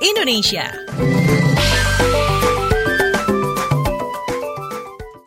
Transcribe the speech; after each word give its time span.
Indonesia. 0.00 0.70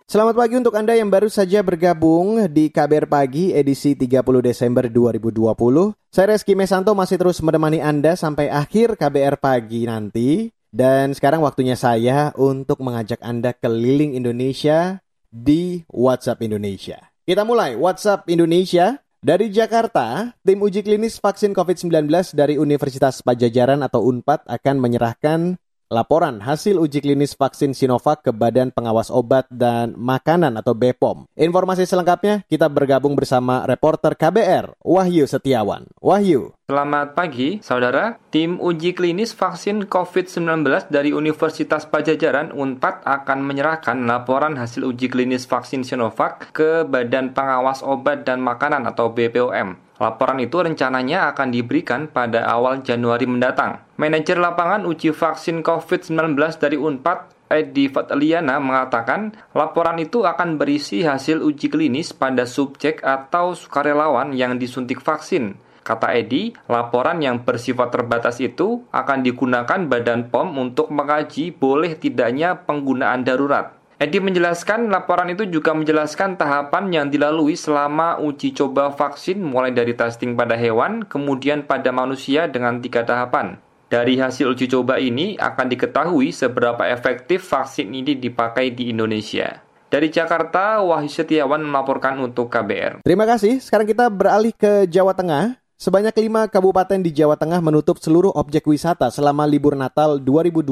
Selamat 0.10 0.38
pagi 0.38 0.54
untuk 0.57 0.78
Anda 0.78 0.94
yang 0.94 1.10
baru 1.10 1.26
saja 1.26 1.66
bergabung 1.66 2.46
di 2.50 2.70
KBR 2.70 3.10
Pagi 3.10 3.50
edisi 3.50 3.97
30 3.97 4.24
Desember 4.46 4.86
2020. 4.86 5.98
Saya 6.13 6.38
Reski 6.38 6.54
Mesanto 6.54 6.94
masih 6.94 7.18
terus 7.18 7.41
menemani 7.41 7.81
Anda 7.81 8.13
sampai 8.13 8.48
akhir 8.48 8.95
KBR 8.95 9.41
Pagi 9.41 9.89
nanti. 9.89 10.54
Dan 10.73 11.13
sekarang 11.13 11.45
waktunya 11.45 11.77
saya 11.77 12.34
untuk 12.34 12.81
mengajak 12.81 13.22
Anda 13.22 13.54
keliling 13.54 14.17
Indonesia 14.17 15.02
di 15.30 15.85
WhatsApp 15.90 16.41
Indonesia. 16.45 17.13
Kita 17.26 17.45
mulai 17.45 17.77
WhatsApp 17.77 18.26
Indonesia. 18.26 19.02
Dari 19.24 19.48
Jakarta, 19.48 20.36
tim 20.44 20.60
uji 20.60 20.84
klinis 20.84 21.16
vaksin 21.16 21.55
COVID-19 21.55 22.12
dari 22.36 22.59
Universitas 22.59 23.23
Pajajaran 23.23 23.80
atau 23.80 24.04
UNPAD 24.04 24.44
akan 24.52 24.76
menyerahkan 24.84 25.55
laporan 25.88 26.44
hasil 26.44 26.76
uji 26.76 27.00
klinis 27.00 27.31
vaksin 27.31 27.72
Sinovac 27.72 28.20
ke 28.20 28.36
Badan 28.36 28.76
Pengawas 28.76 29.08
Obat 29.08 29.48
dan 29.48 29.95
Makanan 29.95 30.59
atau 30.59 30.76
BPOM. 30.76 31.23
Informasi 31.40 31.88
selengkapnya 31.88 32.44
kita 32.52 32.67
bergabung 32.67 33.16
bersama 33.16 33.64
reporter 33.64 34.12
KBR 34.12 34.76
Wahyu 34.84 35.23
Setiawan. 35.23 35.88
Wahyu. 36.03 36.52
Selamat 36.63 37.12
pagi, 37.12 37.59
saudara. 37.59 38.16
Tim 38.31 38.55
uji 38.55 38.95
klinis 38.95 39.35
vaksin 39.35 39.84
COVID-19 39.84 40.63
dari 40.88 41.12
Universitas 41.12 41.84
Pajajaran 41.84 42.55
UNPAD 42.55 43.03
akan 43.03 43.44
menyerahkan 43.44 43.99
laporan 44.08 44.55
hasil 44.55 44.88
uji 44.88 45.12
klinis 45.12 45.44
vaksin 45.44 45.84
Sinovac 45.84 46.55
ke 46.55 46.88
Badan 46.88 47.36
Pengawas 47.36 47.84
Obat 47.84 48.23
dan 48.23 48.39
Makanan 48.39 48.88
atau 48.88 49.12
BPOM. 49.12 49.76
Laporan 49.99 50.39
itu 50.39 50.55
rencananya 50.63 51.36
akan 51.36 51.52
diberikan 51.52 52.08
pada 52.08 52.48
awal 52.48 52.80
Januari 52.80 53.28
mendatang. 53.28 53.84
Manajer 54.00 54.39
lapangan 54.39 54.88
uji 54.88 55.11
vaksin 55.11 55.67
COVID-19 55.67 56.39
dari 56.64 56.80
UNPAD, 56.80 57.52
Edi 57.52 57.91
Fataliana 57.91 58.64
mengatakan 58.64 59.36
laporan 59.52 60.00
itu 60.00 60.23
akan 60.23 60.56
berisi 60.56 61.03
hasil 61.03 61.44
uji 61.44 61.67
klinis 61.67 62.16
pada 62.16 62.47
subjek 62.47 63.03
atau 63.03 63.52
sukarelawan 63.52 64.31
yang 64.31 64.56
disuntik 64.56 65.03
vaksin. 65.03 65.59
Kata 65.84 66.16
Edi, 66.16 66.56
laporan 66.72 67.20
yang 67.20 67.44
bersifat 67.44 67.92
terbatas 67.92 68.39
itu 68.39 68.88
akan 68.95 69.20
digunakan 69.20 69.84
Badan 69.84 70.31
POM 70.31 70.56
untuk 70.56 70.88
mengkaji 70.95 71.52
boleh 71.52 72.00
tidaknya 72.00 72.64
penggunaan 72.64 73.28
darurat. 73.28 73.75
Edi 74.03 74.20
menjelaskan 74.20 74.92
laporan 74.92 75.31
itu 75.31 75.48
juga 75.48 75.72
menjelaskan 75.72 76.36
tahapan 76.36 76.92
yang 76.92 77.08
dilalui 77.08 77.56
selama 77.56 78.20
uji 78.20 78.52
coba 78.52 78.92
vaksin 78.92 79.40
mulai 79.40 79.72
dari 79.72 79.95
testing 79.95 80.36
pada 80.36 80.59
hewan, 80.59 81.08
kemudian 81.08 81.64
pada 81.64 81.92
manusia 81.92 82.52
dengan 82.52 82.84
tiga 82.84 83.08
tahapan. 83.08 83.59
Dari 83.88 84.20
hasil 84.20 84.52
uji 84.58 84.68
coba 84.68 85.00
ini 85.00 85.40
akan 85.40 85.72
diketahui 85.72 86.36
seberapa 86.36 86.84
efektif 86.90 87.47
vaksin 87.47 87.95
ini 87.95 88.18
dipakai 88.20 88.75
di 88.75 88.92
Indonesia. 88.92 89.64
Dari 89.88 90.09
Jakarta, 90.09 90.81
Wahyu 90.81 91.06
Setiawan 91.06 91.62
melaporkan 91.62 92.18
untuk 92.18 92.50
KBR. 92.50 93.06
Terima 93.06 93.30
kasih. 93.30 93.62
Sekarang 93.62 93.86
kita 93.86 94.09
beralih 94.09 94.50
ke 94.50 94.90
Jawa 94.90 95.14
Tengah. 95.14 95.62
Sebanyak 95.84 96.16
lima 96.16 96.48
kabupaten 96.48 96.95
di 97.03 97.12
Jawa 97.12 97.36
Tengah 97.36 97.59
menutup 97.59 98.00
seluruh 98.00 98.31
objek 98.39 98.64
wisata 98.72 99.12
selama 99.12 99.44
libur 99.44 99.76
Natal 99.76 100.16
2020 100.16 100.64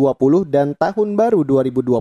dan 0.47 0.71
Tahun 0.71 1.09
Baru 1.19 1.43
2021. 1.43 1.99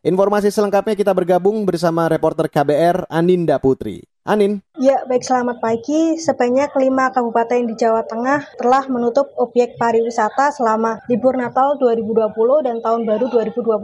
Informasi 0.00 0.48
selengkapnya 0.48 0.96
kita 0.96 1.12
bergabung 1.12 1.68
bersama 1.68 2.08
reporter 2.08 2.48
KBR 2.48 3.04
Aninda 3.12 3.60
Putri. 3.60 4.11
Anin. 4.22 4.62
Ya, 4.78 5.02
baik 5.02 5.26
selamat 5.26 5.58
pagi. 5.58 6.14
Sebanyak 6.14 6.78
lima 6.78 7.10
kabupaten 7.10 7.66
di 7.66 7.74
Jawa 7.74 8.06
Tengah 8.06 8.54
telah 8.54 8.86
menutup 8.86 9.34
objek 9.34 9.74
pariwisata 9.74 10.54
selama 10.54 11.02
libur 11.10 11.34
Natal 11.34 11.74
2020 11.74 12.30
dan 12.62 12.78
Tahun 12.78 13.02
Baru 13.02 13.26
2021. 13.34 13.82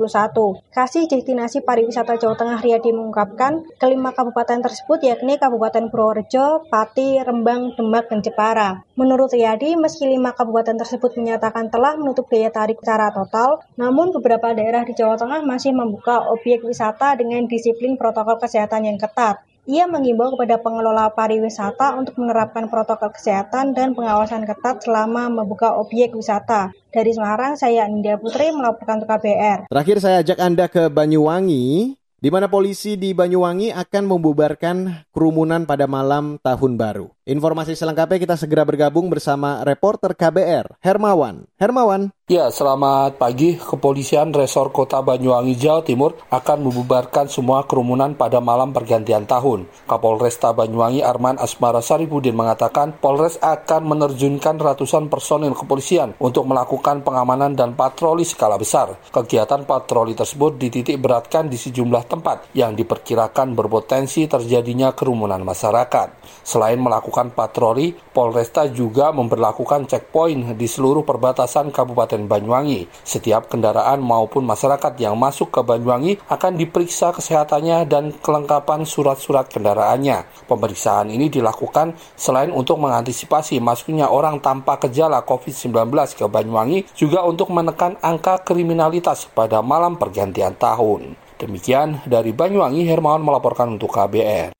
Kasih 0.70 1.10
Destinasi 1.10 1.66
Pariwisata 1.66 2.22
Jawa 2.22 2.38
Tengah 2.38 2.62
Riyadi 2.62 2.94
mengungkapkan, 2.94 3.66
kelima 3.82 4.14
kabupaten 4.14 4.62
tersebut 4.62 5.02
yakni 5.02 5.42
Kabupaten 5.42 5.90
Purworejo, 5.90 6.70
Pati, 6.70 7.18
Rembang, 7.18 7.74
Demak, 7.74 8.06
dan 8.06 8.22
Jepara. 8.22 8.86
Menurut 8.94 9.34
Riyadi, 9.34 9.74
meski 9.74 10.06
lima 10.06 10.38
kabupaten 10.38 10.78
tersebut 10.78 11.18
menyatakan 11.18 11.66
telah 11.66 11.98
menutup 11.98 12.30
daya 12.30 12.54
tarik 12.54 12.78
secara 12.78 13.10
total, 13.10 13.58
namun 13.74 14.14
beberapa 14.14 14.54
daerah 14.54 14.86
di 14.86 14.94
Jawa 14.94 15.18
Tengah 15.18 15.42
masih 15.42 15.74
membuka 15.74 16.30
objek 16.30 16.62
wisata 16.62 17.18
dengan 17.18 17.50
disiplin 17.50 17.98
protokol 17.98 18.38
kesehatan 18.38 18.86
yang 18.86 19.02
ketat. 19.02 19.42
Ia 19.68 19.84
mengimbau 19.84 20.32
kepada 20.32 20.56
pengelola 20.64 21.12
pariwisata 21.12 22.00
untuk 22.00 22.16
menerapkan 22.16 22.72
protokol 22.72 23.12
kesehatan 23.12 23.76
dan 23.76 23.92
pengawasan 23.92 24.48
ketat 24.48 24.80
selama 24.80 25.28
membuka 25.28 25.76
objek 25.76 26.16
wisata. 26.16 26.72
Dari 26.88 27.12
Semarang, 27.12 27.52
saya 27.52 27.84
India 27.84 28.16
Putri 28.16 28.48
melaporkan 28.48 28.96
untuk 28.96 29.12
KBR. 29.12 29.68
Terakhir 29.68 29.96
saya 30.00 30.24
ajak 30.24 30.40
Anda 30.40 30.72
ke 30.72 30.88
Banyuwangi, 30.88 32.00
di 32.00 32.28
mana 32.32 32.48
polisi 32.48 32.96
di 32.96 33.12
Banyuwangi 33.12 33.68
akan 33.76 34.08
membubarkan 34.08 35.04
kerumunan 35.12 35.68
pada 35.68 35.84
malam 35.84 36.40
tahun 36.40 36.80
baru. 36.80 37.12
Informasi 37.28 37.76
selengkapnya 37.76 38.16
kita 38.24 38.36
segera 38.40 38.64
bergabung 38.64 39.12
bersama 39.12 39.60
reporter 39.60 40.16
KBR, 40.16 40.80
Hermawan. 40.80 41.44
Hermawan. 41.60 42.08
Ya, 42.28 42.52
selamat 42.52 43.16
pagi. 43.16 43.56
Kepolisian 43.56 44.36
Resor 44.36 44.68
Kota 44.68 45.00
Banyuwangi, 45.00 45.56
Jawa 45.56 45.80
Timur 45.80 46.12
akan 46.28 46.68
membubarkan 46.68 47.28
semua 47.28 47.64
kerumunan 47.64 48.12
pada 48.16 48.36
malam 48.36 48.72
pergantian 48.72 49.24
tahun. 49.24 49.64
Kapolresta 49.88 50.52
Banyuwangi 50.52 51.00
Arman 51.00 51.40
Asmara 51.40 51.80
Saripudin 51.80 52.36
mengatakan 52.36 52.96
Polres 52.96 53.40
akan 53.40 53.80
menerjunkan 53.88 54.60
ratusan 54.60 55.08
personil 55.08 55.56
kepolisian 55.56 56.16
untuk 56.20 56.44
melakukan 56.44 57.00
pengamanan 57.00 57.56
dan 57.56 57.72
patroli 57.72 58.28
skala 58.28 58.60
besar. 58.60 58.92
Kegiatan 59.08 59.64
patroli 59.64 60.12
tersebut 60.12 60.60
dititik 60.60 61.00
beratkan 61.00 61.48
di 61.48 61.56
sejumlah 61.56 62.12
tempat 62.12 62.52
yang 62.52 62.76
diperkirakan 62.76 63.56
berpotensi 63.56 64.28
terjadinya 64.28 64.92
kerumunan 64.92 65.40
masyarakat. 65.40 66.28
Selain 66.44 66.76
melakukan 66.76 67.17
patroli, 67.34 67.90
Polresta 67.90 68.70
juga 68.70 69.10
memperlakukan 69.10 69.90
checkpoint 69.90 70.54
di 70.54 70.70
seluruh 70.70 71.02
perbatasan 71.02 71.74
Kabupaten 71.74 72.30
Banyuwangi. 72.30 72.86
Setiap 73.02 73.50
kendaraan 73.50 73.98
maupun 73.98 74.46
masyarakat 74.46 74.94
yang 75.02 75.18
masuk 75.18 75.50
ke 75.50 75.60
Banyuwangi 75.66 76.22
akan 76.30 76.54
diperiksa 76.54 77.10
kesehatannya 77.10 77.82
dan 77.90 78.14
kelengkapan 78.22 78.86
surat-surat 78.86 79.50
kendaraannya. 79.50 80.46
Pemeriksaan 80.46 81.10
ini 81.10 81.26
dilakukan 81.26 81.98
selain 82.14 82.54
untuk 82.54 82.78
mengantisipasi 82.78 83.58
masuknya 83.58 84.06
orang 84.06 84.38
tanpa 84.38 84.78
gejala 84.86 85.26
COVID-19 85.26 85.90
ke 86.14 86.24
Banyuwangi, 86.30 86.94
juga 86.94 87.26
untuk 87.26 87.50
menekan 87.50 87.98
angka 87.98 88.46
kriminalitas 88.46 89.26
pada 89.34 89.58
malam 89.64 89.98
pergantian 89.98 90.54
tahun. 90.54 91.18
Demikian 91.38 92.02
dari 92.02 92.34
Banyuwangi, 92.34 92.82
Hermawan 92.82 93.22
melaporkan 93.22 93.78
untuk 93.78 93.94
KBR. 93.94 94.57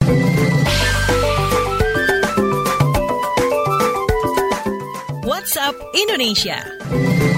WhatsApp 5.39 5.79
Indonesia. 5.95 7.38